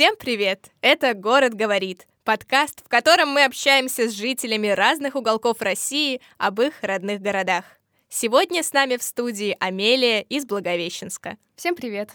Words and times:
Всем 0.00 0.16
привет! 0.16 0.70
Это 0.80 1.12
«Город 1.12 1.52
говорит»— 1.52 2.06
подкаст, 2.24 2.82
в 2.82 2.88
котором 2.88 3.28
мы 3.28 3.44
общаемся 3.44 4.08
с 4.08 4.14
жителями 4.14 4.68
разных 4.68 5.14
уголков 5.14 5.60
России 5.60 6.22
об 6.38 6.58
их 6.62 6.72
родных 6.80 7.20
городах. 7.20 7.66
Сегодня 8.08 8.62
с 8.62 8.72
нами 8.72 8.96
в 8.96 9.02
студии 9.02 9.54
Амелия 9.60 10.22
из 10.22 10.46
Благовещенска. 10.46 11.36
Всем 11.54 11.74
привет! 11.74 12.12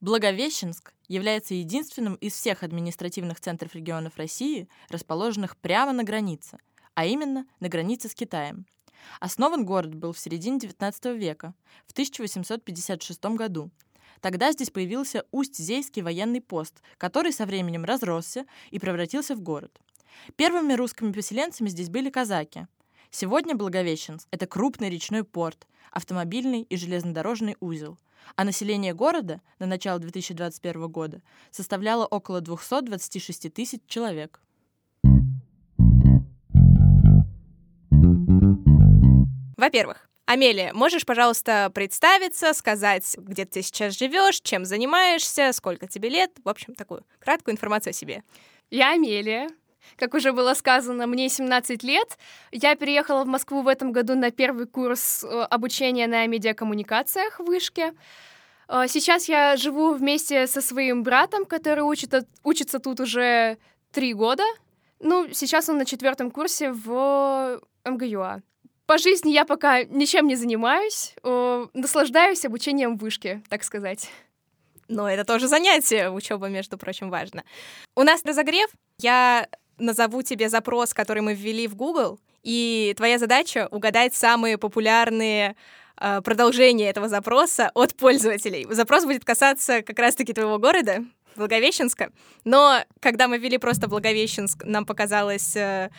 Благовещенск 0.00 0.92
является 1.06 1.54
единственным 1.54 2.16
из 2.16 2.32
всех 2.32 2.64
административных 2.64 3.38
центров 3.38 3.76
регионов 3.76 4.14
России, 4.16 4.68
расположенных 4.88 5.56
прямо 5.56 5.92
на 5.92 6.02
границе, 6.02 6.58
а 6.94 7.06
именно 7.06 7.46
на 7.60 7.68
границе 7.68 8.08
с 8.08 8.14
Китаем. 8.16 8.66
Основан 9.20 9.64
город 9.64 9.94
был 9.94 10.12
в 10.12 10.18
середине 10.18 10.58
XIX 10.58 11.16
века, 11.16 11.54
в 11.86 11.92
1856 11.92 13.24
году. 13.36 13.70
Тогда 14.20 14.52
здесь 14.52 14.70
появился 14.70 15.24
Усть-Зейский 15.32 16.02
военный 16.02 16.40
пост, 16.40 16.82
который 16.98 17.32
со 17.32 17.46
временем 17.46 17.84
разросся 17.84 18.46
и 18.70 18.78
превратился 18.78 19.34
в 19.34 19.40
город. 19.40 19.80
Первыми 20.36 20.74
русскими 20.74 21.12
поселенцами 21.12 21.68
здесь 21.68 21.90
были 21.90 22.10
казаки. 22.10 22.66
Сегодня 23.10 23.54
Благовещенск— 23.54 24.26
это 24.30 24.46
крупный 24.46 24.90
речной 24.90 25.24
порт, 25.24 25.66
автомобильный 25.90 26.62
и 26.62 26.76
железнодорожный 26.76 27.56
узел. 27.60 27.98
А 28.36 28.44
население 28.44 28.94
города 28.94 29.40
на 29.58 29.66
начало 29.66 29.98
2021 29.98 30.88
года 30.88 31.22
составляло 31.50 32.06
около 32.06 32.40
226 32.40 33.52
тысяч 33.52 33.80
человек. 33.86 34.40
Во-первых, 39.56 40.08
Амелия, 40.26 40.72
можешь, 40.72 41.04
пожалуйста, 41.04 41.70
представиться, 41.74 42.54
сказать, 42.54 43.14
где 43.18 43.44
ты 43.44 43.60
сейчас 43.62 43.98
живешь, 43.98 44.40
чем 44.40 44.64
занимаешься, 44.64 45.52
сколько 45.52 45.86
тебе 45.86 46.08
лет, 46.08 46.30
в 46.42 46.48
общем, 46.48 46.74
такую 46.74 47.04
краткую 47.20 47.54
информацию 47.54 47.90
о 47.90 47.94
себе. 47.94 48.22
Я 48.70 48.92
Амелия. 48.92 49.48
Как 49.96 50.14
уже 50.14 50.32
было 50.32 50.54
сказано, 50.54 51.06
мне 51.06 51.28
17 51.28 51.82
лет. 51.82 52.16
Я 52.50 52.74
переехала 52.74 53.24
в 53.24 53.26
Москву 53.26 53.60
в 53.60 53.68
этом 53.68 53.92
году 53.92 54.14
на 54.14 54.30
первый 54.30 54.66
курс 54.66 55.22
э, 55.22 55.28
обучения 55.28 56.06
на 56.06 56.26
медиакоммуникациях 56.26 57.38
в 57.38 57.44
Вышке. 57.44 57.92
Э, 58.66 58.86
сейчас 58.88 59.28
я 59.28 59.56
живу 59.56 59.92
вместе 59.92 60.46
со 60.46 60.62
своим 60.62 61.02
братом, 61.02 61.44
который 61.44 61.82
учит, 61.84 62.14
учится 62.42 62.78
тут 62.78 63.00
уже 63.00 63.58
три 63.92 64.14
года. 64.14 64.42
Ну, 65.00 65.28
сейчас 65.32 65.68
он 65.68 65.76
на 65.76 65.84
четвертом 65.84 66.30
курсе 66.30 66.72
в 66.72 67.60
МГЮА. 67.84 68.40
По 68.86 68.98
жизни 68.98 69.30
я 69.30 69.44
пока 69.44 69.84
ничем 69.84 70.26
не 70.26 70.36
занимаюсь, 70.36 71.14
наслаждаюсь 71.22 72.44
обучением 72.44 72.96
в 72.96 73.00
вышке, 73.00 73.42
так 73.48 73.64
сказать. 73.64 74.10
Но 74.88 75.08
это 75.08 75.24
тоже 75.24 75.48
занятие, 75.48 76.10
учеба, 76.10 76.48
между 76.48 76.76
прочим, 76.76 77.08
важно. 77.08 77.44
У 77.96 78.02
нас 78.02 78.22
разогрев. 78.24 78.70
Я 78.98 79.48
назову 79.78 80.22
тебе 80.22 80.48
запрос, 80.48 80.92
который 80.92 81.22
мы 81.22 81.34
ввели 81.34 81.66
в 81.66 81.74
Google, 81.74 82.20
и 82.42 82.92
твоя 82.96 83.18
задача 83.18 83.68
угадать 83.70 84.14
самые 84.14 84.58
популярные 84.58 85.56
э, 85.98 86.20
продолжения 86.20 86.90
этого 86.90 87.08
запроса 87.08 87.70
от 87.74 87.94
пользователей. 87.96 88.66
Запрос 88.68 89.04
будет 89.04 89.24
касаться 89.24 89.82
как 89.82 89.98
раз-таки 89.98 90.32
твоего 90.34 90.58
города, 90.58 91.04
Благовещенска. 91.36 92.12
Но 92.44 92.84
когда 93.00 93.26
мы 93.26 93.38
ввели 93.38 93.58
просто 93.58 93.88
Благовещенск, 93.88 94.64
нам 94.64 94.84
показалось... 94.84 95.56
Э, 95.56 95.90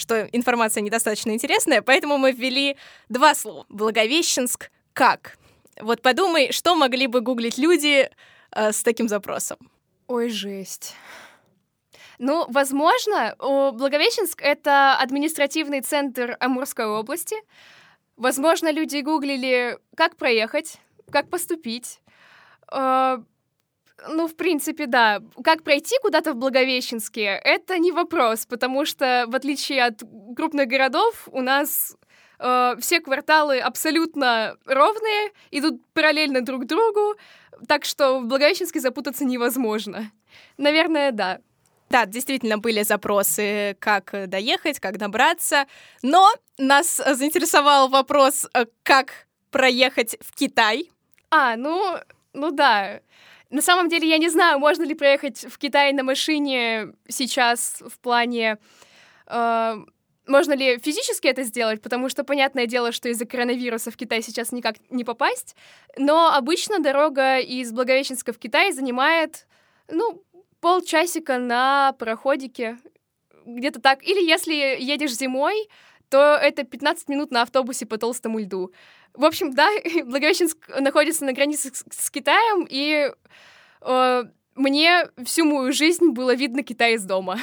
что 0.00 0.26
информация 0.32 0.80
недостаточно 0.80 1.30
интересная, 1.30 1.82
поэтому 1.82 2.18
мы 2.18 2.32
ввели 2.32 2.76
два 3.08 3.34
слова. 3.34 3.66
Благовещенск 3.68 4.70
как? 4.92 5.38
Вот 5.80 6.02
подумай, 6.02 6.52
что 6.52 6.74
могли 6.74 7.06
бы 7.06 7.20
гуглить 7.20 7.58
люди 7.58 8.10
э, 8.52 8.72
с 8.72 8.82
таким 8.82 9.08
запросом. 9.08 9.58
Ой, 10.08 10.28
жесть. 10.28 10.94
Ну, 12.18 12.44
возможно, 12.48 13.34
Благовещенск— 13.38 14.42
это 14.42 14.98
административный 14.98 15.80
центр 15.80 16.36
Амурской 16.38 16.84
области. 16.84 17.36
Возможно, 18.16 18.70
люди 18.70 19.00
гуглили, 19.00 19.78
как 19.96 20.16
проехать, 20.16 20.76
как 21.10 21.30
поступить. 21.30 22.00
Э, 22.70 23.22
ну, 24.08 24.26
в 24.26 24.34
принципе, 24.34 24.86
да. 24.86 25.20
Как 25.42 25.62
пройти 25.62 25.96
куда-то 26.02 26.32
в 26.32 26.36
Благовещенске, 26.36 27.40
это 27.44 27.78
не 27.78 27.92
вопрос, 27.92 28.46
потому 28.46 28.84
что, 28.84 29.24
в 29.28 29.34
отличие 29.34 29.84
от 29.84 30.02
крупных 30.36 30.68
городов, 30.68 31.28
у 31.30 31.40
нас 31.40 31.96
э, 32.38 32.74
все 32.80 33.00
кварталы 33.00 33.60
абсолютно 33.60 34.56
ровные, 34.64 35.32
идут 35.50 35.80
параллельно 35.92 36.40
друг 36.42 36.66
другу, 36.66 37.16
так 37.68 37.84
что 37.84 38.20
в 38.20 38.26
Благовещенске 38.26 38.80
запутаться 38.80 39.24
невозможно. 39.24 40.10
Наверное, 40.56 41.12
да. 41.12 41.38
Да, 41.90 42.06
действительно 42.06 42.58
были 42.58 42.82
запросы, 42.84 43.76
как 43.80 44.28
доехать, 44.28 44.78
как 44.78 44.96
добраться, 44.96 45.66
но 46.02 46.30
нас 46.56 46.96
заинтересовал 46.96 47.88
вопрос, 47.88 48.46
э, 48.54 48.66
как 48.82 49.26
проехать 49.50 50.16
в 50.20 50.32
Китай. 50.34 50.90
А, 51.30 51.56
ну, 51.56 51.96
ну 52.32 52.50
да. 52.52 53.00
На 53.50 53.62
самом 53.62 53.88
деле 53.88 54.08
я 54.08 54.18
не 54.18 54.28
знаю, 54.28 54.58
можно 54.58 54.84
ли 54.84 54.94
проехать 54.94 55.44
в 55.44 55.58
Китай 55.58 55.92
на 55.92 56.02
машине 56.02 56.92
сейчас 57.08 57.82
в 57.86 57.98
плане... 57.98 58.58
Э, 59.26 59.76
можно 60.26 60.52
ли 60.52 60.78
физически 60.78 61.26
это 61.26 61.42
сделать, 61.42 61.82
потому 61.82 62.08
что 62.08 62.22
понятное 62.22 62.66
дело, 62.66 62.92
что 62.92 63.08
из-за 63.08 63.26
коронавируса 63.26 63.90
в 63.90 63.96
Китай 63.96 64.22
сейчас 64.22 64.52
никак 64.52 64.76
не 64.88 65.02
попасть, 65.02 65.56
но 65.96 66.32
обычно 66.32 66.78
дорога 66.78 67.38
из 67.38 67.72
Благовещенска 67.72 68.32
в 68.32 68.38
Китай 68.38 68.70
занимает, 68.70 69.48
ну, 69.88 70.22
полчасика 70.60 71.38
на 71.38 71.94
проходике, 71.98 72.78
где-то 73.44 73.80
так. 73.80 74.04
Или 74.04 74.24
если 74.24 74.52
едешь 74.52 75.16
зимой, 75.16 75.68
то 76.08 76.36
это 76.36 76.64
15 76.64 77.08
минут 77.08 77.30
на 77.30 77.42
автобусе 77.42 77.86
по 77.86 77.98
толстому 77.98 78.38
льду. 78.38 78.72
В 79.14 79.24
общем, 79.24 79.52
да, 79.52 79.68
Благовещенск 80.04 80.56
находится 80.80 81.24
на 81.24 81.32
границе 81.32 81.70
с, 81.72 81.84
с 81.90 82.10
Китаем, 82.10 82.66
и 82.68 83.12
э, 83.82 84.24
мне 84.54 85.08
всю 85.24 85.44
мою 85.44 85.72
жизнь 85.72 86.10
было 86.10 86.34
видно 86.34 86.62
Китай 86.62 86.94
из 86.94 87.04
дома. 87.04 87.38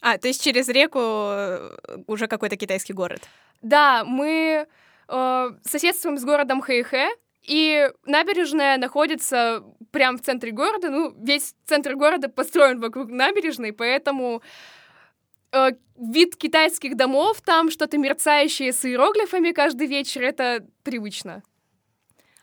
А, 0.00 0.18
то 0.18 0.28
есть 0.28 0.42
через 0.42 0.68
реку 0.68 0.98
э, 1.00 1.76
уже 2.06 2.26
какой-то 2.26 2.56
китайский 2.56 2.92
город? 2.92 3.22
Да, 3.62 4.04
мы 4.04 4.66
э, 5.08 5.50
соседствуем 5.62 6.18
с 6.18 6.24
городом 6.24 6.60
Хэйхэ, 6.60 7.10
и 7.42 7.90
набережная 8.06 8.78
находится 8.78 9.64
прямо 9.90 10.18
в 10.18 10.22
центре 10.22 10.52
города. 10.52 10.90
Ну, 10.90 11.14
весь 11.18 11.54
центр 11.66 11.94
города 11.94 12.28
построен 12.28 12.80
вокруг 12.80 13.10
набережной, 13.10 13.72
поэтому 13.72 14.42
э, 15.52 15.72
вид 15.96 16.36
китайских 16.36 16.96
домов, 16.96 17.40
там 17.42 17.70
что-то 17.70 17.98
мерцающее 17.98 18.72
с 18.72 18.84
иероглифами 18.84 19.52
каждый 19.52 19.86
вечер, 19.86 20.22
это 20.22 20.66
привычно. 20.82 21.42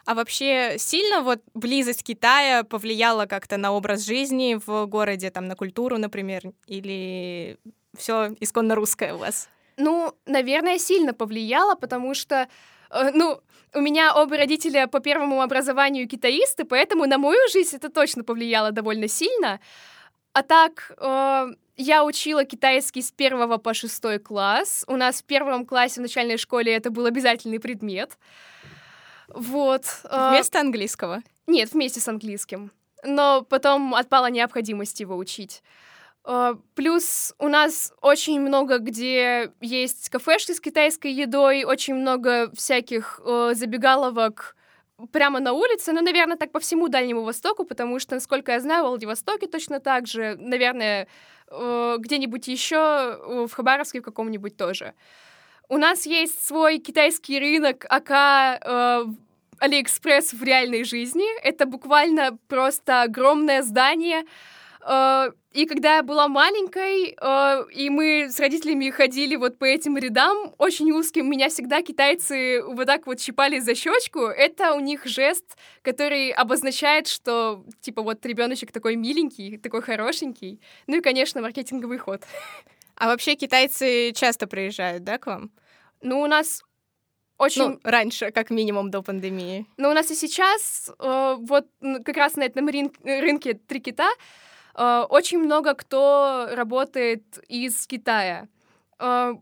А 0.06 0.16
вообще 0.16 0.76
сильно 0.80 1.22
вот 1.22 1.42
близость 1.54 2.04
Китая 2.04 2.64
повлияла 2.64 3.28
как-то 3.28 3.58
на 3.58 3.72
образ 3.72 4.06
жизни 4.06 4.60
в 4.66 4.88
городе, 4.88 5.30
там, 5.30 5.48
на 5.48 5.56
культуру, 5.56 5.98
например, 5.98 6.42
или 6.66 7.58
все 7.96 8.36
исконно 8.40 8.76
русское 8.76 9.14
у 9.14 9.18
вас? 9.18 9.50
Ну, 9.78 10.14
наверное, 10.26 10.80
сильно 10.80 11.14
повлияло, 11.14 11.76
потому 11.76 12.16
что, 12.16 12.48
э, 12.90 13.12
ну, 13.14 13.40
у 13.76 13.82
меня 13.82 14.16
оба 14.16 14.38
родителя 14.38 14.88
по 14.88 15.00
первому 15.00 15.42
образованию 15.42 16.08
китаисты, 16.08 16.66
поэтому 16.66 17.06
на 17.06 17.18
мою 17.18 17.40
жизнь 17.52 17.76
это 17.76 17.90
точно 17.90 18.24
повлияло 18.24 18.72
довольно 18.72 19.08
сильно. 19.08 19.60
А 20.34 20.44
так, 20.44 20.92
э, 20.98 21.48
я 21.78 22.04
учила 22.04 22.46
китайский 22.46 23.02
с 23.02 23.12
первого 23.12 23.58
по 23.58 23.74
шестой 23.74 24.20
класс. 24.20 24.84
У 24.88 24.96
нас 24.96 25.22
в 25.22 25.24
первом 25.24 25.66
классе 25.66 26.00
в 26.00 26.04
начальной 26.04 26.38
школе 26.38 26.74
это 26.76 26.92
был 26.92 27.06
обязательный 27.06 27.60
предмет. 27.60 28.18
Вот. 29.30 29.84
Э, 30.04 30.30
Вместо 30.32 30.60
английского? 30.60 31.22
Нет, 31.48 31.72
вместе 31.72 32.00
с 32.00 32.08
английским. 32.08 32.72
Но 33.04 33.44
потом 33.44 33.96
отпала 33.96 34.30
необходимость 34.30 35.00
его 35.00 35.16
учить. 35.16 35.64
Э, 36.26 36.56
плюс 36.76 37.34
у 37.40 37.48
нас 37.48 37.94
очень 38.02 38.40
много 38.40 38.80
где 38.80 39.52
есть 39.62 40.10
кафешки 40.10 40.52
с 40.52 40.60
китайской 40.60 41.12
едой, 41.12 41.64
очень 41.64 41.96
много 41.96 42.52
всяких 42.54 43.20
э, 43.26 43.54
забегаловок 43.56 44.56
прямо 45.12 45.40
на 45.40 45.54
улице, 45.54 45.94
ну, 45.94 46.02
наверное, 46.02 46.38
так 46.38 46.52
по 46.52 46.60
всему 46.60 46.88
Дальнему 46.88 47.24
Востоку, 47.24 47.66
потому 47.66 48.00
что, 48.00 48.16
насколько 48.16 48.52
я 48.52 48.60
знаю, 48.60 48.86
в 48.86 48.88
Владивостоке 48.90 49.48
точно 49.48 49.80
так 49.80 50.08
же, 50.08 50.36
наверное, 50.40 51.08
э, 51.52 51.96
где-нибудь 52.00 52.48
еще, 52.48 52.76
э, 52.76 53.48
в 53.48 53.54
Хабаровске 53.54 54.00
в 54.00 54.04
каком-нибудь 54.04 54.58
тоже. 54.58 54.94
У 55.70 55.78
нас 55.78 56.06
есть 56.06 56.46
свой 56.46 56.80
китайский 56.80 57.40
рынок, 57.40 57.86
aka 57.90 58.12
э, 58.12 59.06
Алиэкспресс 59.60 60.34
в 60.34 60.44
реальной 60.44 60.84
жизни. 60.84 61.26
Это 61.44 61.66
буквально 61.66 62.38
просто 62.48 63.04
огромное 63.04 63.62
здание, 63.62 64.24
и 65.52 65.66
когда 65.66 65.98
я 65.98 66.04
была 66.04 66.28
маленькой, 66.28 67.16
э, 67.20 67.72
и 67.72 67.90
мы 67.90 68.30
с 68.30 68.40
родителями 68.40 68.90
ходили 68.90 69.36
вот 69.36 69.60
по 69.60 69.66
этим 69.66 69.98
рядам 69.98 70.54
очень 70.58 70.92
узким, 70.92 71.30
меня 71.30 71.50
всегда 71.50 71.84
китайцы 71.84 72.64
вот 72.64 72.88
так 72.88 73.06
вот 73.06 73.20
щипали 73.20 73.60
за 73.60 73.76
щечку. 73.76 74.22
Это 74.22 74.74
у 74.74 74.80
них 74.80 75.06
жест, 75.06 75.58
который 75.84 76.32
обозначает, 76.32 77.08
что 77.08 77.64
типа 77.82 78.02
вот 78.02 78.26
ребеночек 78.26 78.72
такой 78.72 78.96
миленький, 78.96 79.58
такой 79.58 79.82
хорошенький. 79.84 80.60
Ну 80.88 80.98
и, 80.98 81.02
конечно, 81.02 81.42
маркетинговый 81.42 82.00
ход. 82.00 82.24
А 82.96 83.08
вообще 83.08 83.36
китайцы 83.36 84.12
часто 84.14 84.48
приезжают, 84.48 85.04
да, 85.04 85.20
к 85.20 85.28
вам? 85.28 85.52
Ну, 86.02 86.22
у 86.22 86.28
нас 86.28 86.64
очень... 87.38 87.62
Ну, 87.64 87.80
раньше, 87.84 88.32
как 88.32 88.50
минимум, 88.50 88.90
до 88.90 89.02
пандемии. 89.02 89.66
Но 89.78 89.92
у 89.92 89.94
нас 89.94 90.10
и 90.12 90.16
сейчас, 90.16 90.92
э, 91.00 91.36
вот 91.40 91.68
как 92.04 92.18
раз 92.18 92.36
на 92.36 92.44
этом 92.44 92.68
рын- 92.68 92.92
рынке 93.04 93.54
три 93.54 93.80
кита, 93.80 94.10
э, 94.10 94.49
очень 94.76 95.40
много 95.40 95.74
кто 95.74 96.50
работает 96.52 97.24
из 97.48 97.88
Китая. 97.88 98.48
Э, 99.00 99.34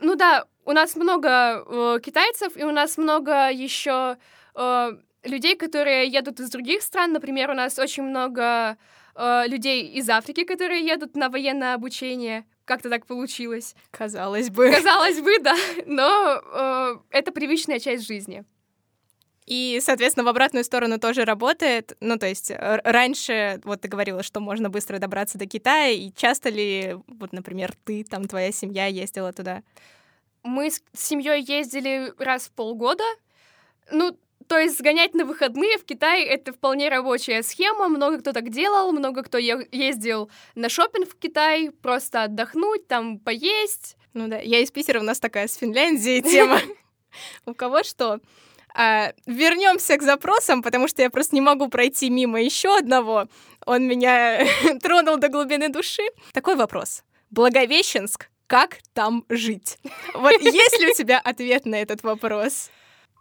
ну 0.00 0.14
да, 0.14 0.44
у 0.64 0.72
нас 0.72 0.96
много 0.96 1.28
э, 1.66 1.98
китайцев, 2.02 2.56
и 2.56 2.64
у 2.64 2.70
нас 2.70 2.98
много 2.98 3.50
еще 3.50 4.16
э, 4.54 4.90
людей, 5.24 5.56
которые 5.56 6.06
едут 6.06 6.40
из 6.40 6.50
других 6.50 6.82
стран. 6.82 7.12
Например, 7.12 7.50
у 7.50 7.54
нас 7.54 7.78
очень 7.78 8.04
много 8.04 8.76
э, 9.14 9.42
людей 9.46 9.88
из 9.88 10.08
Африки, 10.08 10.44
которые 10.44 10.84
едут 10.84 11.16
на 11.16 11.28
военное 11.28 11.74
обучение. 11.74 12.44
Как-то 12.64 12.90
так 12.90 13.06
получилось. 13.06 13.74
Казалось 13.90 14.50
бы. 14.50 14.70
Казалось 14.70 15.20
бы, 15.20 15.38
да. 15.40 15.56
Но 15.86 16.40
э, 16.54 16.96
это 17.10 17.32
привычная 17.32 17.80
часть 17.80 18.06
жизни. 18.06 18.44
И, 19.52 19.80
соответственно, 19.82 20.24
в 20.24 20.28
обратную 20.28 20.64
сторону 20.64 20.98
тоже 20.98 21.26
работает. 21.26 21.94
Ну, 22.00 22.16
то 22.16 22.26
есть 22.26 22.50
раньше, 22.56 23.60
вот 23.64 23.82
ты 23.82 23.88
говорила, 23.88 24.22
что 24.22 24.40
можно 24.40 24.70
быстро 24.70 24.98
добраться 24.98 25.36
до 25.36 25.44
Китая, 25.44 25.90
и 25.90 26.10
часто 26.16 26.48
ли, 26.48 26.96
вот, 27.06 27.34
например, 27.34 27.74
ты, 27.84 28.02
там, 28.02 28.26
твоя 28.26 28.50
семья 28.50 28.86
ездила 28.86 29.30
туда? 29.34 29.62
Мы 30.42 30.70
с 30.70 30.82
семьей 30.94 31.44
ездили 31.46 32.14
раз 32.16 32.46
в 32.46 32.52
полгода. 32.52 33.04
Ну, 33.90 34.16
то 34.48 34.56
есть 34.58 34.78
сгонять 34.78 35.12
на 35.12 35.26
выходные 35.26 35.76
в 35.76 35.84
Китай— 35.84 36.22
это 36.24 36.54
вполне 36.54 36.88
рабочая 36.88 37.42
схема. 37.42 37.88
Много 37.88 38.20
кто 38.20 38.32
так 38.32 38.48
делал, 38.48 38.90
много 38.92 39.22
кто 39.22 39.36
ездил 39.36 40.30
на 40.54 40.70
шопинг 40.70 41.10
в 41.10 41.18
Китай, 41.18 41.70
просто 41.82 42.22
отдохнуть, 42.22 42.88
там 42.88 43.18
поесть. 43.18 43.98
Ну 44.14 44.28
да, 44.28 44.38
я 44.38 44.60
из 44.60 44.70
Питера, 44.70 44.98
у 45.00 45.04
нас 45.04 45.20
такая 45.20 45.46
с 45.46 45.56
Финляндией 45.56 46.22
тема. 46.22 46.58
У 47.44 47.52
кого 47.52 47.82
что? 47.82 48.18
А, 48.74 49.12
вернемся 49.26 49.96
к 49.96 50.02
запросам, 50.02 50.62
потому 50.62 50.88
что 50.88 51.02
я 51.02 51.10
просто 51.10 51.34
не 51.34 51.40
могу 51.40 51.68
пройти 51.68 52.10
мимо 52.10 52.40
еще 52.40 52.76
одного. 52.76 53.26
Он 53.66 53.86
меня 53.86 54.46
тронул 54.82 55.16
до 55.18 55.28
глубины 55.28 55.68
души. 55.68 56.02
Такой 56.32 56.56
вопрос. 56.56 57.02
Благовещенск, 57.30 58.28
как 58.46 58.78
там 58.94 59.24
жить? 59.28 59.78
Вот 60.14 60.32
есть 60.40 60.80
ли 60.80 60.90
у 60.90 60.94
тебя 60.94 61.18
ответ 61.18 61.66
на 61.66 61.76
этот 61.76 62.02
вопрос? 62.02 62.70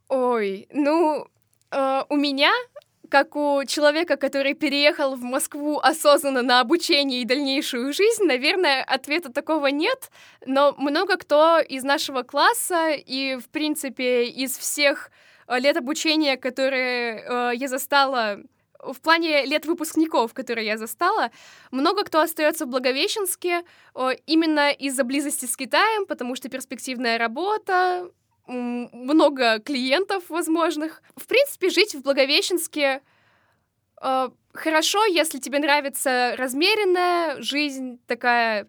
Ой, 0.08 0.68
ну, 0.72 1.28
э, 1.72 2.04
у 2.10 2.16
меня, 2.18 2.52
как 3.10 3.36
у 3.36 3.64
человека, 3.66 4.18
который 4.18 4.54
переехал 4.54 5.16
в 5.16 5.22
Москву 5.22 5.80
осознанно 5.80 6.42
на 6.42 6.60
обучение 6.60 7.22
и 7.22 7.26
дальнейшую 7.26 7.94
жизнь, 7.94 8.24
наверное, 8.24 8.84
ответа 8.84 9.32
такого 9.32 9.68
нет, 9.68 10.12
но 10.46 10.74
много 10.78 11.16
кто 11.16 11.60
из 11.60 11.84
нашего 11.84 12.24
класса 12.24 12.92
и, 12.92 13.36
в 13.36 13.48
принципе, 13.50 14.26
из 14.26 14.58
всех 14.58 15.12
лет 15.48 15.78
обучения, 15.78 16.38
которые 16.38 17.24
э, 17.26 17.52
я 17.56 17.68
застала 17.68 18.40
в 18.80 19.00
плане 19.00 19.46
лет 19.46 19.66
выпускников, 19.66 20.34
которые 20.34 20.66
я 20.66 20.78
застала, 20.78 21.32
много 21.72 22.04
кто 22.04 22.20
остается 22.20 22.66
в 22.66 22.70
Благовещенске 22.70 23.64
э, 23.96 24.10
именно 24.26 24.72
из-за 24.72 25.04
близости 25.04 25.46
с 25.46 25.56
Китаем, 25.56 26.06
потому 26.06 26.36
что 26.36 26.50
перспективная 26.50 27.18
работа, 27.18 28.10
много 28.48 29.60
клиентов 29.60 30.30
возможных. 30.30 31.02
В 31.16 31.28
принципе, 31.28 31.70
жить 31.70 31.96
в 31.96 32.02
Благовещенске 32.02 33.02
э, 34.02 34.30
хорошо, 34.54 35.06
если 35.06 35.40
тебе 35.40 35.60
нравится 35.60 36.36
размеренная 36.38 37.42
жизнь, 37.42 38.00
такая, 38.08 38.68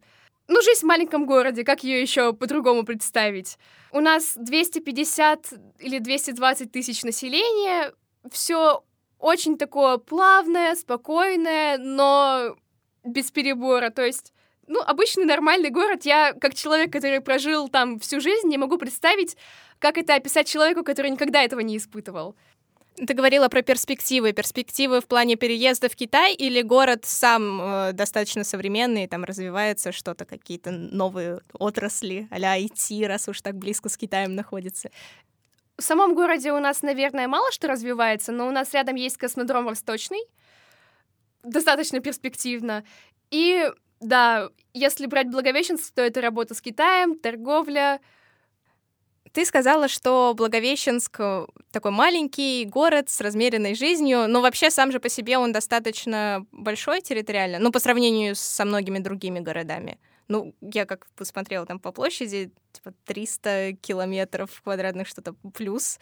ну, 0.53 0.63
жизнь 0.63 0.81
в 0.81 0.85
маленьком 0.85 1.27
городе, 1.27 1.65
как 1.65 1.83
ее 1.83 2.01
еще 2.01 2.33
по-другому 2.33 2.85
представить? 2.85 3.59
У 3.91 4.01
нас 4.01 4.35
250 4.37 5.53
или 5.81 5.99
220 5.99 6.71
тысяч 6.71 7.03
населения, 7.03 7.93
все 8.31 8.85
очень 9.19 9.57
такое 9.57 9.99
плавное, 9.99 10.75
спокойное, 10.75 11.79
но 11.79 12.57
без 13.05 13.31
перебора. 13.31 13.91
То 13.91 14.05
есть, 14.05 14.33
ну, 14.67 14.81
обычный 14.81 15.25
нормальный 15.25 15.71
город. 15.71 16.05
Я, 16.05 16.33
как 16.35 16.55
человек, 16.55 16.93
который 16.93 17.21
прожил 17.21 17.69
там 17.69 17.99
всю 17.99 18.21
жизнь, 18.21 18.49
не 18.49 18.59
могу 18.59 18.79
представить, 18.79 19.37
как 19.79 19.99
это 19.99 20.15
описать 20.15 20.49
человеку, 20.49 20.85
который 20.85 21.11
никогда 21.11 21.43
этого 21.43 21.61
не 21.61 21.77
испытывал. 21.77 22.37
Ты 22.97 23.15
говорила 23.15 23.49
про 23.49 23.63
перспективы. 23.63 24.33
Перспективы 24.33 25.01
в 25.01 25.07
плане 25.07 25.37
переезда 25.37 25.89
в 25.89 25.97
Китай 25.97 26.35
или 26.35 26.61
город 26.61 27.05
сам 27.05 27.61
э, 27.61 27.93
достаточно 27.93 28.45
современный, 28.45 29.07
там 29.07 29.25
развивается 29.25 29.93
что-то, 29.93 30.27
какие-то 30.27 30.71
новые 30.71 31.41
отрасли, 31.55 32.29
а-ля 32.31 32.59
IT, 32.61 33.07
раз 33.07 33.29
уж 33.29 33.41
так 33.41 33.57
близко 33.57 33.89
с 33.89 33.97
Китаем 33.97 34.35
находится? 34.35 34.91
В 35.79 35.83
самом 35.83 36.15
городе 36.15 36.53
у 36.53 36.61
нас, 36.61 36.83
наверное, 36.83 37.29
мало 37.29 37.51
что 37.51 37.67
развивается, 37.67 38.31
но 38.31 38.47
у 38.47 38.51
нас 38.51 38.75
рядом 38.75 38.97
есть 38.97 39.17
космодром 39.17 39.65
Восточный. 39.65 40.23
Достаточно 41.43 42.01
перспективно. 42.01 42.85
И 43.31 43.71
да, 44.01 44.51
если 44.75 45.07
брать 45.07 45.31
Благовещенск, 45.31 45.95
то 45.95 46.03
это 46.03 46.21
работа 46.21 46.55
с 46.55 46.61
Китаем, 46.61 47.19
торговля. 47.19 48.01
Ты 49.33 49.47
сказала, 49.47 49.89
что 49.89 50.35
Благовещенск 50.37 51.17
э, 51.19 51.47
такой 51.71 51.91
маленький 51.91 52.67
город 52.67 53.09
с 53.09 53.21
размеренной 53.21 53.75
жизнью, 53.75 54.29
но 54.29 54.43
вообще 54.43 54.71
сам 54.71 54.93
же 54.93 55.01
по 55.01 55.09
себе 55.09 55.39
он 55.39 55.53
достаточно 55.53 56.45
большой 56.53 57.01
территориально, 57.01 57.59
ну, 57.59 57.73
по 57.73 57.79
сравнению 57.79 58.35
со 58.37 58.67
многими 58.67 58.99
другими 58.99 59.41
городами. 59.41 59.99
Ну, 60.29 60.55
я 60.61 60.85
как 60.85 61.07
посмотрела 61.17 61.65
там 61.65 61.79
по 61.79 61.93
площади, 61.93 62.51
типа 62.73 62.93
300 63.07 63.73
километров 63.81 64.61
квадратных, 64.63 65.09
что-то 65.09 65.35
плюс. 65.55 65.99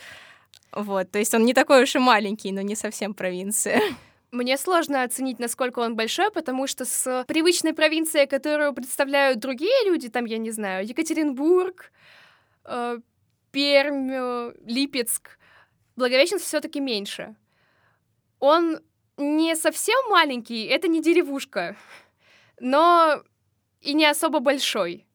Вот, 0.73 1.11
то 1.11 1.19
есть 1.21 1.33
он 1.33 1.45
не 1.45 1.55
такой 1.55 1.85
уж 1.85 1.95
и 1.95 1.99
маленький, 2.01 2.51
но 2.51 2.63
не 2.63 2.75
совсем 2.75 3.15
провинция. 3.15 3.81
Мне 4.33 4.57
сложно 4.57 5.05
оценить, 5.05 5.39
насколько 5.39 5.81
он 5.81 5.95
большой, 5.97 6.31
потому 6.31 6.67
что 6.67 6.85
с 6.85 7.25
привычной 7.27 7.75
провинцией, 7.75 8.27
которую 8.27 8.73
представляют 8.73 9.39
другие 9.39 9.85
люди, 9.87 10.09
там, 10.09 10.25
я 10.25 10.39
не 10.39 10.51
знаю, 10.51 10.87
Екатеринбург, 10.87 11.93
э, 12.65 12.99
Пермь, 13.51 14.53
Липецк, 14.65 15.39
Благовещенск 15.97 16.45
все-таки 16.45 16.81
меньше. 16.81 17.37
Он 18.39 18.81
не 19.17 19.55
совсем 19.55 19.99
маленький, 20.09 20.65
это 20.65 20.89
не 20.89 21.03
деревушка, 21.03 21.77
но 22.59 23.23
и 23.81 23.93
не 23.93 24.07
особо 24.07 24.41
большой. 24.41 25.07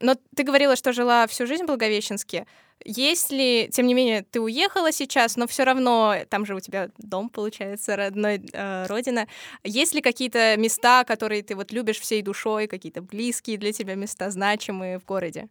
Но 0.00 0.16
ты 0.36 0.42
говорила, 0.42 0.76
что 0.76 0.92
жила 0.92 1.26
всю 1.26 1.46
жизнь 1.46 1.64
в 1.64 1.66
Благовещенске. 1.66 2.46
Если, 2.84 3.68
тем 3.72 3.86
не 3.86 3.94
менее, 3.94 4.22
ты 4.22 4.40
уехала 4.40 4.92
сейчас, 4.92 5.36
но 5.36 5.46
все 5.46 5.64
равно 5.64 6.16
там 6.28 6.44
же 6.44 6.54
у 6.54 6.60
тебя 6.60 6.90
дом, 6.98 7.30
получается, 7.30 7.96
родной, 7.96 8.42
э, 8.52 8.86
родина. 8.86 9.26
Есть 9.62 9.94
ли 9.94 10.02
какие-то 10.02 10.56
места, 10.58 11.04
которые 11.04 11.42
ты 11.42 11.54
вот 11.54 11.72
любишь 11.72 11.98
всей 11.98 12.20
душой, 12.20 12.66
какие-то 12.66 13.00
близкие 13.00 13.56
для 13.56 13.72
тебя 13.72 13.94
места, 13.94 14.30
значимые 14.30 14.98
в 14.98 15.04
городе? 15.06 15.48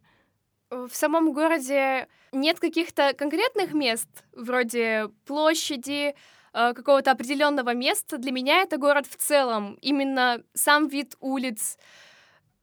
В 0.70 0.90
самом 0.92 1.32
городе 1.32 2.08
нет 2.32 2.60
каких-то 2.60 3.14
конкретных 3.14 3.72
мест, 3.72 4.08
вроде 4.32 5.08
площади, 5.24 6.14
э, 6.52 6.72
какого-то 6.72 7.10
определенного 7.10 7.74
места. 7.74 8.18
Для 8.18 8.32
меня 8.32 8.62
это 8.62 8.76
город 8.76 9.06
в 9.08 9.16
целом. 9.16 9.78
Именно 9.82 10.42
сам 10.54 10.88
вид 10.88 11.16
улиц. 11.20 11.78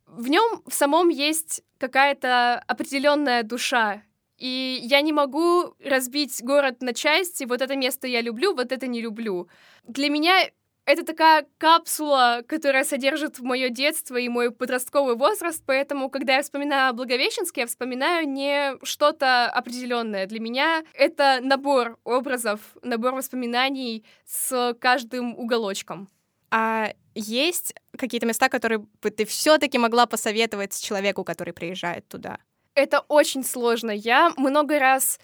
В 0.07 0.29
нем 0.29 0.61
в 0.65 0.73
самом 0.73 1.09
есть 1.09 1.61
какая-то 1.77 2.63
определенная 2.67 3.43
душа. 3.43 4.01
И 4.41 4.79
я 4.81 5.01
не 5.01 5.13
могу 5.13 5.75
разбить 5.85 6.41
город 6.41 6.81
на 6.81 6.95
части. 6.95 7.43
Вот 7.43 7.61
это 7.61 7.75
место 7.75 8.07
я 8.07 8.21
люблю, 8.21 8.55
вот 8.55 8.71
это 8.71 8.87
не 8.87 8.99
люблю. 8.99 9.47
Для 9.83 10.09
меня 10.09 10.49
это 10.85 11.05
такая 11.05 11.45
капсула, 11.59 12.41
которая 12.47 12.83
содержит 12.83 13.39
мое 13.39 13.69
детство 13.69 14.15
и 14.15 14.27
мой 14.29 14.49
подростковый 14.49 15.15
возраст, 15.15 15.61
поэтому, 15.63 16.09
когда 16.09 16.37
я 16.37 16.41
вспоминаю 16.41 16.89
о 16.89 16.93
Благовещенске, 16.93 17.61
я 17.61 17.67
вспоминаю 17.67 18.27
не 18.27 18.83
что-то 18.83 19.45
определенное. 19.45 20.25
Для 20.25 20.39
меня 20.39 20.83
это 20.95 21.39
набор 21.43 21.99
образов, 22.03 22.61
набор 22.81 23.13
воспоминаний 23.13 24.03
с 24.25 24.75
каждым 24.79 25.37
уголочком. 25.37 26.09
А 26.49 26.93
есть 27.13 27.75
какие-то 27.95 28.25
места, 28.25 28.49
которые 28.49 28.79
бы 28.79 29.11
ты 29.11 29.25
все-таки 29.25 29.77
могла 29.77 30.07
посоветовать 30.07 30.81
человеку, 30.81 31.23
который 31.23 31.53
приезжает 31.53 32.07
туда? 32.07 32.39
Это 32.75 33.01
очень 33.07 33.43
сложно. 33.43 33.91
Я 33.91 34.31
много 34.37 34.79
раз 34.79 35.19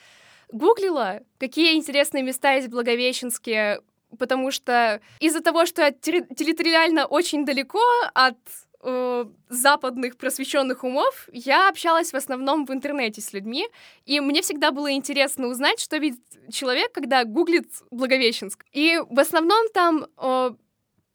гуглила, 0.52 1.22
какие 1.40 1.76
интересные 1.76 2.24
места 2.24 2.54
есть 2.54 2.68
в 2.68 2.72
Благовещенске, 2.72 3.82
потому 4.18 4.52
что 4.52 5.02
из-за 5.20 5.42
того, 5.42 5.66
что 5.66 5.82
я 5.84 5.92
территориально 5.92 7.06
очень 7.06 7.46
далеко 7.46 7.82
от 8.14 8.38
э, 8.84 9.26
западных 9.50 10.18
просвещенных 10.18 10.84
умов, 10.84 11.28
я 11.32 11.70
общалась 11.70 12.12
в 12.12 12.16
основном 12.16 12.66
в 12.66 12.72
интернете 12.72 13.22
с 13.22 13.34
людьми, 13.34 13.68
и 14.06 14.20
мне 14.20 14.42
всегда 14.42 14.72
было 14.72 14.92
интересно 14.92 15.48
узнать, 15.48 15.80
что 15.80 15.98
видит 15.98 16.22
человек, 16.52 16.92
когда 16.92 17.26
гуглит 17.26 17.70
Благовещенск. 17.92 18.66
И 18.72 19.00
в 19.10 19.20
основном 19.20 19.68
там 19.74 20.08
э, 20.18 20.52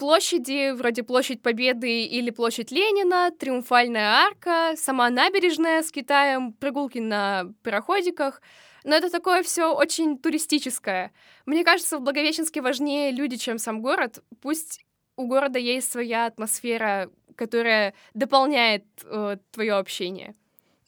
площади, 0.02 0.72
вроде 0.72 1.04
Площадь 1.04 1.42
Победы 1.42 2.02
или 2.02 2.30
Площадь 2.30 2.72
Ленина, 2.72 3.30
Триумфальная 3.30 4.26
арка, 4.26 4.74
сама 4.76 5.08
набережная 5.10 5.80
с 5.80 5.92
Китаем, 5.92 6.54
прогулки 6.54 6.98
на 6.98 7.52
пароходиках. 7.62 8.42
Но 8.82 8.96
это 8.96 9.10
такое 9.10 9.44
все 9.44 9.72
очень 9.72 10.18
туристическое. 10.18 11.12
Мне 11.46 11.62
кажется, 11.62 11.98
в 11.98 12.00
Благовещенске 12.00 12.62
важнее 12.62 13.12
люди, 13.12 13.36
чем 13.36 13.58
сам 13.58 13.80
город. 13.80 14.24
Пусть 14.40 14.84
у 15.14 15.28
города 15.28 15.60
есть 15.60 15.92
своя 15.92 16.26
атмосфера, 16.26 17.08
которая 17.36 17.94
дополняет 18.12 18.84
э, 19.04 19.36
твое 19.52 19.74
общение. 19.74 20.34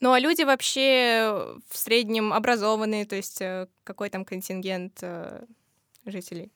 Ну 0.00 0.10
а 0.10 0.18
люди 0.18 0.42
вообще 0.42 1.56
в 1.70 1.78
среднем 1.78 2.32
образованные, 2.32 3.06
то 3.06 3.14
есть 3.14 3.40
э, 3.40 3.68
какой 3.84 4.10
там 4.10 4.24
контингент 4.24 4.98
э, 5.02 5.44
жителей? 6.04 6.50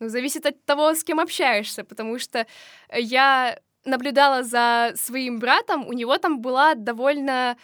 Ну, 0.00 0.08
зависит 0.08 0.46
от 0.46 0.64
того, 0.64 0.94
с 0.94 1.04
кем 1.04 1.20
общаешься, 1.20 1.84
потому 1.84 2.18
что 2.18 2.46
я 2.94 3.58
наблюдала 3.84 4.42
за 4.42 4.92
своим 4.96 5.38
братом, 5.38 5.86
у 5.86 5.92
него 5.92 6.18
там 6.18 6.40
была 6.40 6.74
довольно 6.74 7.56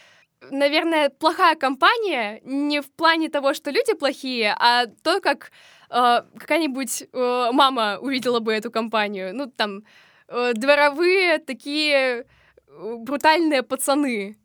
наверное, 0.50 1.10
плохая 1.10 1.54
компания 1.54 2.40
не 2.44 2.80
в 2.80 2.90
плане 2.90 3.28
того, 3.28 3.54
что 3.54 3.70
люди 3.70 3.94
плохие, 3.94 4.54
а 4.58 4.86
то, 5.02 5.20
как 5.20 5.50
э, 5.90 6.22
какая-нибудь 6.38 7.04
э, 7.12 7.50
мама 7.52 7.98
увидела 8.00 8.40
бы 8.40 8.52
эту 8.52 8.70
компанию. 8.70 9.34
Ну, 9.34 9.46
там, 9.46 9.84
э, 10.28 10.52
дворовые 10.54 11.38
такие 11.38 12.26
э, 12.66 12.96
брутальные 12.98 13.62
пацаны 13.62 14.36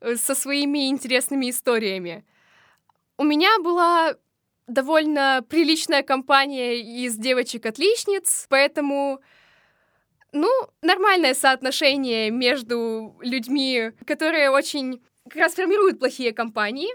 э, 0.00 0.16
со 0.16 0.34
своими 0.34 0.88
интересными 0.88 1.50
историями. 1.50 2.24
У 3.18 3.24
меня 3.24 3.50
была 3.60 4.14
довольно 4.66 5.44
приличная 5.48 6.02
компания 6.02 6.80
из 6.80 7.16
девочек-отличниц, 7.16 8.46
поэтому 8.48 9.20
ну, 10.32 10.48
нормальное 10.80 11.34
соотношение 11.34 12.30
между 12.30 13.16
людьми, 13.20 13.92
которые 14.06 14.50
очень 14.50 15.02
как 15.28 15.36
раз 15.36 15.54
формируют 15.54 15.98
плохие 15.98 16.32
компании, 16.32 16.88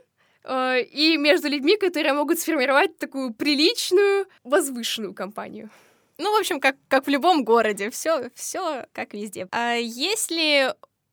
э, 0.44 0.82
и 0.82 1.18
между 1.18 1.48
людьми, 1.48 1.78
которые 1.78 2.14
могут 2.14 2.40
сформировать 2.40 2.98
такую 2.98 3.34
приличную, 3.34 4.28
возвышенную 4.44 5.14
компанию. 5.14 5.70
Ну, 6.18 6.36
в 6.36 6.40
общем, 6.40 6.60
как, 6.60 6.76
как 6.88 7.06
в 7.06 7.10
любом 7.10 7.44
городе, 7.44 7.90
все, 7.92 8.32
все 8.34 8.86
как 8.92 9.14
везде. 9.14 9.48
А 9.52 9.76
есть 9.76 10.32
ли 10.32 10.70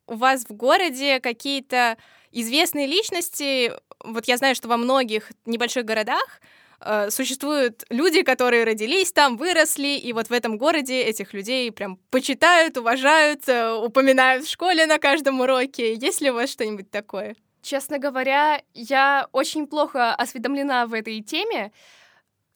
у 0.06 0.14
вас 0.14 0.44
в 0.44 0.52
городе 0.52 1.20
какие-то 1.20 1.99
известные 2.32 2.87
личности? 2.87 3.73
Вот 4.04 4.26
я 4.26 4.37
знаю, 4.37 4.54
что 4.54 4.68
во 4.68 4.76
многих 4.76 5.32
небольших 5.46 5.84
городах 5.84 6.40
э, 6.80 7.11
существуют 7.11 7.84
люди, 7.90 8.23
которые 8.23 8.64
родились 8.64 9.12
там, 9.12 9.37
выросли, 9.37 9.99
и 9.99 10.12
вот 10.12 10.28
в 10.28 10.32
этом 10.32 10.58
городе 10.58 11.02
этих 11.02 11.32
людей 11.32 11.70
прям 11.73 11.99
почитают, 12.11 12.76
уважают, 12.76 13.49
э, 13.49 13.73
упоминают 13.73 14.44
в 14.44 14.50
школе 14.50 14.87
на 14.87 14.99
каждом 14.99 15.40
уроке. 15.40 15.94
Есть 15.94 16.20
ли 16.20 16.30
у 16.30 16.34
вас 16.34 16.50
что-нибудь 16.50 16.90
такое? 16.90 17.34
Честно 17.62 17.99
говоря, 17.99 18.61
я 18.75 19.26
очень 19.32 19.66
плохо 19.66 20.14
осведомлена 20.14 20.87
в 20.87 20.92
этой 20.92 21.23
теме. 21.23 21.73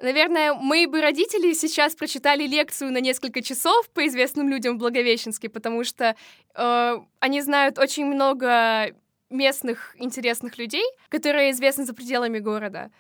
Наверное, 0.01 0.55
мои 0.55 0.87
бы 0.87 1.01
родители 1.01 1.55
сейчас 1.55 1.97
прочитали 1.97 2.47
лекцию 2.47 2.93
на 2.93 2.99
несколько 2.99 3.43
часов 3.43 3.89
по 3.91 4.07
известным 4.07 4.49
людям 4.49 4.77
в 4.77 4.79
Благовещенске, 4.79 5.49
потому 5.49 5.83
что 5.83 6.15
э, 6.55 6.99
они 7.19 7.41
знают 7.41 7.79
очень 7.79 8.07
много 8.07 8.95
местных 9.31 9.95
интересных 9.99 10.59
людей, 10.59 10.85
которые 11.09 11.51
известны 11.51 11.85
за 11.85 11.95
пределами 11.95 12.39
города. 12.39 12.91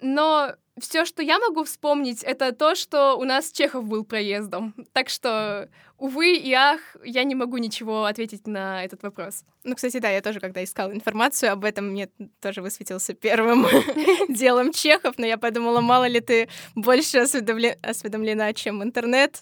Но 0.00 0.54
все, 0.78 1.06
что 1.06 1.22
я 1.22 1.38
могу 1.38 1.64
вспомнить, 1.64 2.22
это 2.22 2.52
то, 2.52 2.74
что 2.74 3.14
у 3.16 3.24
нас 3.24 3.50
Чехов 3.50 3.84
был 3.84 4.04
проездом. 4.04 4.74
Так 4.92 5.08
что, 5.08 5.70
увы 5.96 6.36
и 6.36 6.52
ах, 6.52 6.80
я 7.02 7.24
не 7.24 7.34
могу 7.34 7.56
ничего 7.56 8.04
ответить 8.04 8.46
на 8.46 8.84
этот 8.84 9.02
вопрос. 9.02 9.44
Ну, 9.64 9.74
кстати, 9.74 9.98
да, 9.98 10.10
я 10.10 10.20
тоже, 10.20 10.38
когда 10.38 10.62
искала 10.62 10.92
информацию 10.92 11.50
об 11.50 11.64
этом, 11.64 11.92
мне 11.92 12.10
тоже 12.40 12.60
высветился 12.60 13.14
первым 13.14 13.66
делом 14.28 14.70
Чехов, 14.72 15.14
но 15.16 15.24
я 15.24 15.38
подумала, 15.38 15.80
мало 15.80 16.06
ли 16.08 16.20
ты 16.20 16.48
больше 16.74 17.18
осведомлена, 17.18 18.52
чем 18.52 18.82
интернет. 18.82 19.40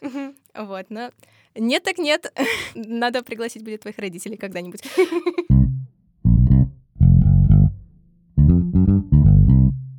Вот, 0.55 0.87
но 0.88 1.11
нет 1.57 1.83
так 1.83 1.99
нет. 1.99 2.33
Надо 2.75 3.25
пригласить 3.25 3.64
будет 3.64 3.83
твоих 3.83 3.99
родителей 3.99 4.37
когда-нибудь. 4.37 4.83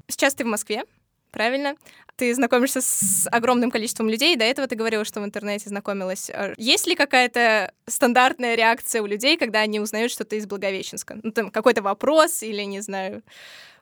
Сейчас 0.08 0.36
ты 0.36 0.44
в 0.44 0.48
Москве, 0.48 0.84
правильно? 1.32 1.76
Ты 2.16 2.34
знакомишься 2.34 2.82
с 2.82 3.28
огромным 3.30 3.72
количеством 3.72 4.10
людей. 4.10 4.36
До 4.38 4.46
этого 4.46 4.68
ты 4.68 4.76
говорила, 4.76 5.04
что 5.04 5.20
в 5.20 5.26
интернете 5.26 5.70
знакомилась. 5.70 6.30
А 6.30 6.54
есть 6.58 6.88
ли 6.88 6.96
какая-то 6.96 7.74
стандартная 7.88 8.56
реакция 8.56 9.02
у 9.02 9.06
людей, 9.06 9.38
когда 9.38 9.60
они 9.60 9.80
узнают, 9.80 10.12
что 10.12 10.24
ты 10.24 10.38
из 10.38 10.48
Благовещенска? 10.48 11.20
Ну, 11.22 11.32
там 11.32 11.52
какой-то 11.52 11.82
вопрос 11.82 12.42
или, 12.42 12.62
не 12.62 12.80
знаю, 12.80 13.22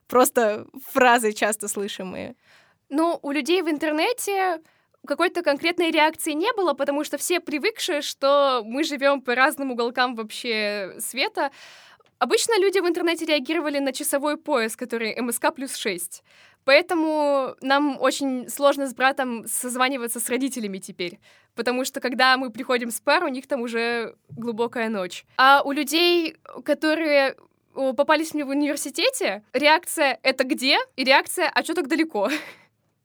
просто 0.08 0.66
фразы 0.90 1.32
часто 1.32 1.68
слышимые. 1.68 2.34
Ну, 2.88 3.18
у 3.22 3.30
людей 3.30 3.62
в 3.62 3.68
интернете 3.68 4.60
какой-то 5.06 5.42
конкретной 5.42 5.90
реакции 5.90 6.32
не 6.32 6.52
было, 6.54 6.72
потому 6.72 7.04
что 7.04 7.18
все 7.18 7.40
привыкшие, 7.40 8.02
что 8.02 8.62
мы 8.64 8.84
живем 8.84 9.20
по 9.20 9.34
разным 9.34 9.70
уголкам 9.70 10.14
вообще 10.14 10.96
света. 10.98 11.50
Обычно 12.18 12.58
люди 12.58 12.78
в 12.78 12.86
интернете 12.86 13.24
реагировали 13.24 13.78
на 13.78 13.92
часовой 13.92 14.36
пояс, 14.36 14.76
который 14.76 15.20
МСК 15.20 15.52
плюс 15.54 15.76
6. 15.76 16.22
Поэтому 16.64 17.54
нам 17.60 18.00
очень 18.00 18.48
сложно 18.48 18.88
с 18.88 18.94
братом 18.94 19.46
созваниваться 19.46 20.20
с 20.20 20.28
родителями 20.28 20.78
теперь. 20.78 21.18
Потому 21.54 21.84
что 21.84 22.00
когда 22.00 22.36
мы 22.36 22.50
приходим 22.50 22.90
с 22.90 23.00
пар, 23.00 23.24
у 23.24 23.28
них 23.28 23.46
там 23.46 23.60
уже 23.60 24.16
глубокая 24.30 24.88
ночь. 24.88 25.24
А 25.36 25.62
у 25.62 25.72
людей, 25.72 26.36
которые 26.64 27.36
попались 27.74 28.34
мне 28.34 28.44
в 28.44 28.48
университете, 28.48 29.42
реакция 29.52 30.18
«это 30.22 30.44
где?» 30.44 30.78
и 30.96 31.04
реакция 31.04 31.50
«а 31.52 31.62
что 31.62 31.74
так 31.74 31.88
далеко?» 31.88 32.30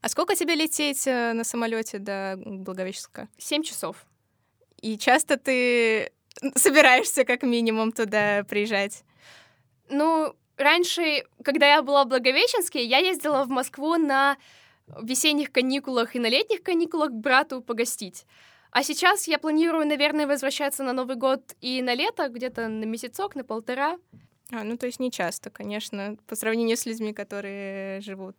А 0.02 0.08
сколько 0.08 0.36
тебе 0.36 0.56
лететь 0.56 1.06
э, 1.08 1.34
на 1.34 1.44
самолете 1.44 1.98
до 2.00 2.38
Благовещенска? 2.38 3.28
Семь 3.38 3.64
часов. 3.64 4.06
И 4.82 4.98
часто 4.98 5.36
ты 5.36 6.14
собираешься 6.56 7.26
как 7.26 7.44
минимум 7.44 7.92
туда 7.92 8.44
приезжать? 8.44 9.04
Ну, 9.90 10.36
раньше, 10.58 11.24
когда 11.44 11.68
я 11.68 11.82
была 11.82 12.06
в 12.06 12.08
Благовещенске, 12.08 12.84
я 12.84 13.00
ездила 13.00 13.44
в 13.44 13.50
Москву 13.50 13.96
на 13.96 14.38
весенних 15.02 15.52
каникулах 15.52 16.16
и 16.16 16.20
на 16.20 16.28
летних 16.30 16.64
каникулах 16.64 17.10
к 17.12 17.14
брату 17.14 17.62
погостить. 17.62 18.26
А 18.72 18.84
сейчас 18.84 19.28
я 19.28 19.40
планирую, 19.40 19.88
наверное, 19.88 20.28
возвращаться 20.28 20.84
на 20.84 20.94
Новый 20.94 21.16
год 21.16 21.56
и 21.60 21.82
на 21.82 21.96
лето, 21.96 22.30
где-то 22.30 22.68
на 22.68 22.86
месяцок, 22.86 23.36
на 23.36 23.44
полтора. 23.44 23.98
А, 24.52 24.64
ну 24.64 24.78
то 24.78 24.86
есть 24.86 25.00
не 25.00 25.12
часто, 25.12 25.50
конечно, 25.50 26.18
по 26.28 26.36
сравнению 26.36 26.78
с 26.78 26.86
людьми, 26.86 27.14
которые 27.14 28.02
живут 28.02 28.36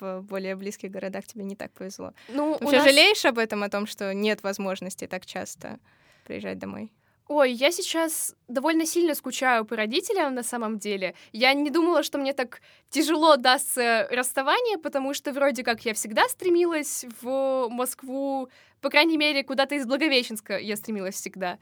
в 0.00 0.22
более 0.22 0.56
близких 0.56 0.90
городах, 0.90 1.26
тебе 1.26 1.44
не 1.44 1.56
так 1.56 1.72
повезло. 1.72 2.12
Ну, 2.28 2.52
Вообще 2.52 2.78
нас... 2.78 2.84
жалеешь 2.84 3.24
об 3.24 3.38
этом, 3.38 3.62
о 3.62 3.68
том, 3.68 3.86
что 3.86 4.12
нет 4.12 4.42
возможности 4.42 5.06
так 5.06 5.24
часто 5.26 5.78
приезжать 6.24 6.58
домой? 6.58 6.90
Ой, 7.26 7.52
я 7.52 7.72
сейчас 7.72 8.36
довольно 8.48 8.84
сильно 8.84 9.14
скучаю 9.14 9.64
по 9.64 9.76
родителям 9.76 10.34
на 10.34 10.42
самом 10.42 10.78
деле. 10.78 11.14
Я 11.32 11.54
не 11.54 11.70
думала, 11.70 12.02
что 12.02 12.18
мне 12.18 12.34
так 12.34 12.60
тяжело 12.90 13.36
дастся 13.36 14.06
расставание, 14.10 14.76
потому 14.76 15.14
что 15.14 15.32
вроде 15.32 15.62
как 15.62 15.86
я 15.86 15.94
всегда 15.94 16.28
стремилась 16.28 17.06
в 17.22 17.68
Москву, 17.70 18.50
по 18.82 18.90
крайней 18.90 19.16
мере, 19.16 19.42
куда-то 19.42 19.74
из 19.74 19.86
Благовещенска 19.86 20.58
я 20.58 20.76
стремилась 20.76 21.14
всегда. 21.14 21.58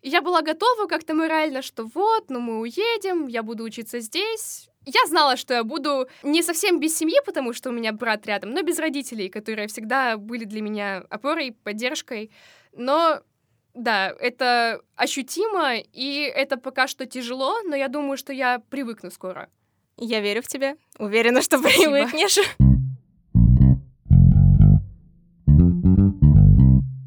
И 0.00 0.08
я 0.08 0.22
была 0.22 0.40
готова 0.40 0.86
как-то 0.86 1.14
морально, 1.14 1.60
что 1.60 1.84
вот, 1.94 2.30
ну 2.30 2.40
мы 2.40 2.60
уедем, 2.60 3.26
я 3.26 3.42
буду 3.42 3.64
учиться 3.64 4.00
здесь. 4.00 4.70
Я 4.86 5.04
знала, 5.06 5.36
что 5.36 5.52
я 5.52 5.64
буду 5.64 6.08
не 6.22 6.42
совсем 6.42 6.80
без 6.80 6.96
семьи, 6.96 7.18
потому 7.26 7.52
что 7.52 7.68
у 7.68 7.72
меня 7.72 7.92
брат 7.92 8.26
рядом, 8.26 8.52
но 8.52 8.62
без 8.62 8.78
родителей, 8.78 9.28
которые 9.28 9.68
всегда 9.68 10.16
были 10.16 10.44
для 10.44 10.62
меня 10.62 11.04
опорой, 11.10 11.52
поддержкой. 11.52 12.30
Но 12.72 13.20
да, 13.74 14.14
это 14.20 14.80
ощутимо, 14.96 15.76
и 15.76 16.32
это 16.34 16.56
пока 16.56 16.86
что 16.86 17.06
тяжело, 17.06 17.60
но 17.64 17.74
я 17.76 17.88
думаю, 17.88 18.16
что 18.16 18.32
я 18.32 18.60
привыкну 18.70 19.10
скоро. 19.10 19.48
Я 19.96 20.20
верю 20.20 20.42
в 20.42 20.46
тебя. 20.46 20.76
Уверена, 20.98 21.42
что 21.42 21.58
Спасибо. 21.60 21.92
привыкнешь. 21.92 22.38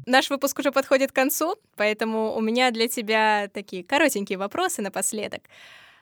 Наш 0.06 0.30
выпуск 0.30 0.58
уже 0.58 0.72
подходит 0.72 1.12
к 1.12 1.14
концу, 1.14 1.56
поэтому 1.76 2.34
у 2.34 2.40
меня 2.40 2.70
для 2.70 2.88
тебя 2.88 3.48
такие 3.52 3.84
коротенькие 3.84 4.38
вопросы 4.38 4.80
напоследок. 4.80 5.42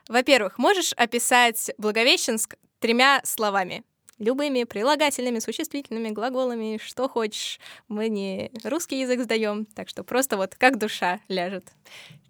Во-первых, 0.07 0.57
можешь 0.57 0.93
описать 0.93 1.71
Благовещенск 1.77 2.55
тремя 2.79 3.19
словами? 3.25 3.83
Любыми 4.19 4.63
прилагательными, 4.63 5.39
существительными, 5.39 6.09
глаголами, 6.09 6.79
что 6.81 7.07
хочешь. 7.07 7.59
Мы 7.87 8.09
не 8.09 8.51
русский 8.63 8.99
язык 8.99 9.21
сдаем, 9.21 9.65
так 9.65 9.89
что 9.89 10.03
просто 10.03 10.37
вот 10.37 10.55
как 10.55 10.77
душа 10.77 11.19
ляжет. 11.27 11.65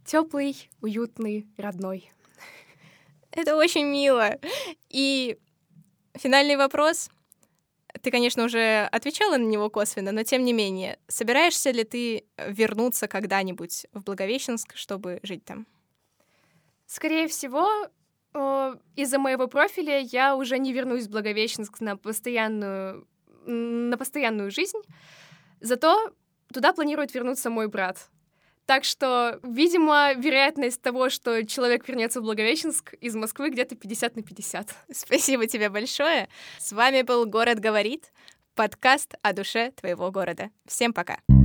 Теплый, 0.05 0.69
уютный, 0.81 1.47
родной. 1.57 2.11
Это 3.31 3.55
очень 3.55 3.85
мило. 3.85 4.37
И 4.89 5.37
финальный 6.15 6.55
вопрос. 6.55 7.09
Ты, 8.01 8.11
конечно, 8.11 8.43
уже 8.43 8.87
отвечала 8.91 9.37
на 9.37 9.45
него 9.45 9.69
косвенно, 9.69 10.11
но 10.11 10.23
тем 10.23 10.43
не 10.43 10.53
менее, 10.53 10.99
собираешься 11.07 11.71
ли 11.71 11.83
ты 11.83 12.25
вернуться 12.37 13.07
когда-нибудь 13.07 13.87
в 13.93 14.03
Благовещенск, 14.03 14.75
чтобы 14.75 15.19
жить 15.23 15.45
там? 15.45 15.65
Скорее 16.85 17.27
всего, 17.27 17.67
из-за 18.95 19.19
моего 19.19 19.47
профиля 19.47 19.99
я 19.99 20.35
уже 20.35 20.59
не 20.59 20.73
вернусь 20.73 21.07
в 21.07 21.11
Благовещенск 21.11 21.79
на 21.79 21.97
постоянную, 21.97 23.07
на 23.45 23.97
постоянную 23.97 24.51
жизнь. 24.51 24.79
Зато 25.61 26.11
туда 26.53 26.73
планирует 26.73 27.13
вернуться 27.13 27.49
мой 27.49 27.67
брат. 27.67 28.09
Так 28.65 28.83
что, 28.83 29.39
видимо, 29.43 30.13
вероятность 30.13 30.81
того, 30.81 31.09
что 31.09 31.45
человек 31.45 31.87
вернется 31.87 32.19
в 32.19 32.23
Благовещенск 32.23 32.93
из 32.95 33.15
Москвы 33.15 33.49
где-то 33.49 33.75
50 33.75 34.17
на 34.17 34.23
50. 34.23 34.75
Спасибо 34.91 35.47
тебе 35.47 35.69
большое. 35.69 36.27
С 36.59 36.73
вами 36.73 37.01
был 37.01 37.25
«Город 37.25 37.59
говорит», 37.59 38.11
подкаст 38.55 39.13
о 39.21 39.33
душе 39.33 39.71
твоего 39.71 40.11
города. 40.11 40.49
Всем 40.65 40.91
пока. 40.91 41.36